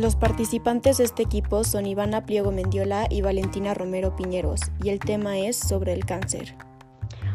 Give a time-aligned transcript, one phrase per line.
[0.00, 4.98] Los participantes de este equipo son Ivana Pliego Mendiola y Valentina Romero Piñeros, y el
[4.98, 6.54] tema es sobre el cáncer.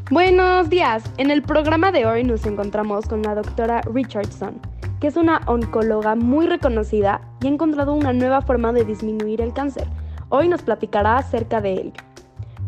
[0.09, 1.03] Buenos días.
[1.19, 4.59] En el programa de hoy nos encontramos con la doctora Richardson,
[4.99, 9.53] que es una oncóloga muy reconocida y ha encontrado una nueva forma de disminuir el
[9.53, 9.87] cáncer.
[10.29, 12.03] Hoy nos platicará acerca de ello.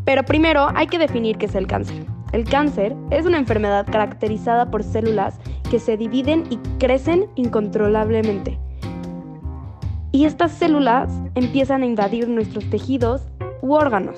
[0.06, 2.06] Pero primero hay que definir qué es el cáncer.
[2.34, 5.40] El cáncer es una enfermedad caracterizada por células
[5.72, 8.60] que se dividen y crecen incontrolablemente
[10.12, 13.22] y estas células empiezan a invadir nuestros tejidos
[13.62, 14.18] u órganos.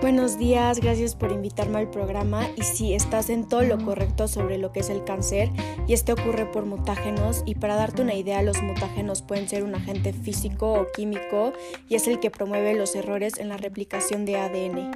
[0.00, 4.56] Buenos días, gracias por invitarme al programa y sí, estás en todo lo correcto sobre
[4.56, 5.50] lo que es el cáncer
[5.86, 9.74] y este ocurre por mutágenos y para darte una idea, los mutágenos pueden ser un
[9.74, 11.52] agente físico o químico
[11.86, 14.90] y es el que promueve los errores en la replicación de ADN.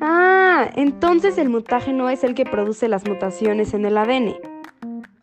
[0.00, 4.55] Ah, entonces el mutágeno es el que produce las mutaciones en el ADN.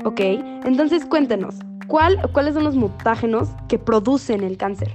[0.06, 1.56] Ok, entonces cuéntenos,
[1.88, 4.94] ¿cuáles son los mutágenos que producen el cáncer?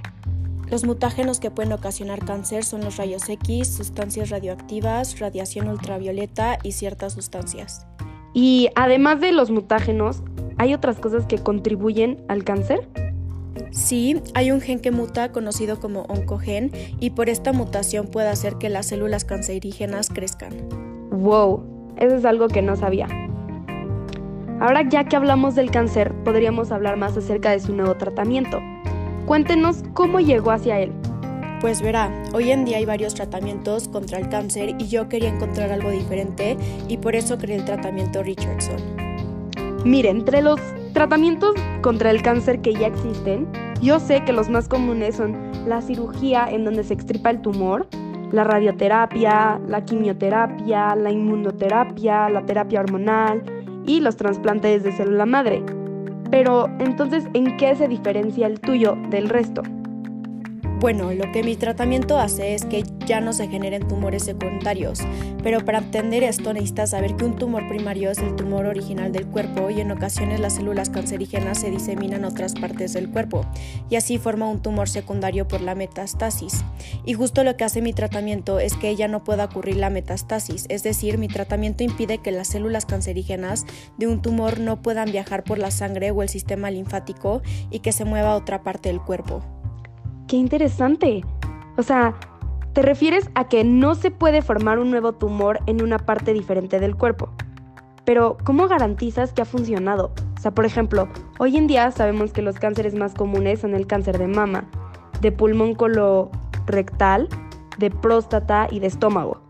[0.69, 6.73] Los mutágenos que pueden ocasionar cáncer son los rayos X, sustancias radioactivas, radiación ultravioleta y
[6.73, 7.87] ciertas sustancias.
[8.35, 10.21] Y además de los mutágenos,
[10.57, 12.87] ¿hay otras cosas que contribuyen al cáncer?
[13.71, 18.57] Sí, hay un gen que muta conocido como oncogen y por esta mutación puede hacer
[18.57, 20.53] que las células cancerígenas crezcan.
[21.09, 21.63] ¡Wow!
[21.97, 23.07] Eso es algo que no sabía.
[24.59, 28.59] Ahora ya que hablamos del cáncer, podríamos hablar más acerca de su nuevo tratamiento.
[29.25, 30.91] Cuéntenos cómo llegó hacia él.
[31.61, 35.71] Pues verá, hoy en día hay varios tratamientos contra el cáncer y yo quería encontrar
[35.71, 36.57] algo diferente
[36.89, 38.77] y por eso creé el tratamiento Richardson.
[39.85, 40.59] Mire, entre los
[40.93, 43.47] tratamientos contra el cáncer que ya existen,
[43.81, 47.87] yo sé que los más comunes son la cirugía en donde se extripa el tumor,
[48.33, 53.43] la radioterapia, la quimioterapia, la inmunoterapia, la terapia hormonal,
[53.89, 55.63] y los trasplantes de célula madre.
[56.29, 59.63] Pero entonces, ¿en qué se diferencia el tuyo del resto?
[60.79, 65.01] Bueno, lo que mi tratamiento hace es que ya no se generen tumores secundarios,
[65.43, 69.27] pero para entender esto necesitas saber que un tumor primario es el tumor original del
[69.27, 73.45] cuerpo y en ocasiones las células cancerígenas se diseminan a otras partes del cuerpo
[73.89, 76.63] y así forma un tumor secundario por la metastasis.
[77.05, 80.65] Y justo lo que hace mi tratamiento es que ya no pueda ocurrir la metastasis,
[80.69, 83.65] es decir, mi tratamiento impide que las células cancerígenas
[83.97, 87.91] de un tumor no puedan viajar por la sangre o el sistema linfático y que
[87.91, 89.58] se mueva a otra parte del cuerpo.
[90.29, 91.25] ¡Qué interesante!
[91.75, 92.13] O sea,
[92.73, 96.79] te refieres a que no se puede formar un nuevo tumor en una parte diferente
[96.79, 97.31] del cuerpo.
[98.05, 100.13] Pero, ¿cómo garantizas que ha funcionado?
[100.37, 101.07] O sea, por ejemplo,
[101.39, 104.65] hoy en día sabemos que los cánceres más comunes son el cáncer de mama,
[105.19, 107.27] de pulmón colorectal,
[107.79, 109.41] de próstata y de estómago.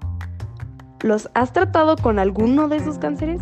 [1.01, 3.41] ¿Los has tratado con alguno de esos cánceres?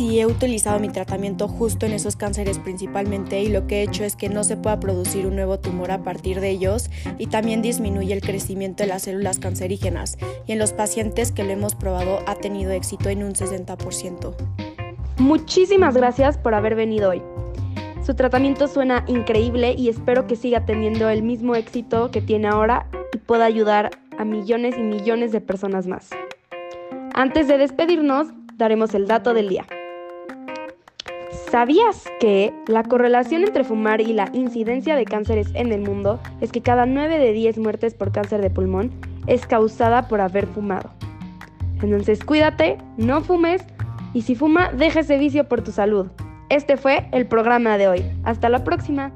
[0.00, 4.02] Sí he utilizado mi tratamiento justo en esos cánceres principalmente y lo que he hecho
[4.02, 6.88] es que no se pueda producir un nuevo tumor a partir de ellos
[7.18, 10.16] y también disminuye el crecimiento de las células cancerígenas
[10.46, 14.34] y en los pacientes que lo hemos probado ha tenido éxito en un 60%.
[15.18, 17.20] Muchísimas gracias por haber venido hoy.
[18.02, 22.86] Su tratamiento suena increíble y espero que siga teniendo el mismo éxito que tiene ahora
[23.12, 26.08] y pueda ayudar a millones y millones de personas más.
[27.12, 29.66] Antes de despedirnos, daremos el dato del día.
[31.30, 36.50] ¿Sabías que la correlación entre fumar y la incidencia de cánceres en el mundo es
[36.50, 38.90] que cada 9 de 10 muertes por cáncer de pulmón
[39.26, 40.90] es causada por haber fumado?
[41.82, 43.62] Entonces cuídate, no fumes
[44.12, 46.08] y si fuma, deja ese vicio por tu salud.
[46.48, 48.04] Este fue el programa de hoy.
[48.24, 49.12] Hasta la próxima.